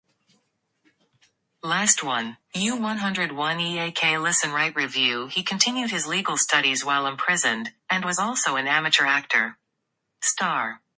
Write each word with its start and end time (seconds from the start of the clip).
He 0.01 0.31
continued 5.43 5.91
his 5.91 6.07
legal 6.07 6.37
studies 6.37 6.83
while 6.83 7.05
imprisoned, 7.05 7.71
and 7.89 8.03
was 8.03 8.17
also 8.17 8.55
an 8.55 8.67
amateur 8.67 9.05
actor. 9.05 9.59